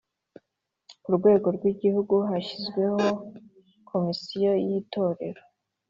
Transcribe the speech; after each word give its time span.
Ku 1.03 1.09
rwego 1.17 1.47
rw 1.55 1.63
Igihugu 1.73 2.15
hashyizweho 2.29 3.03
Komisiyo 3.89 4.51
yitorero 4.65 5.41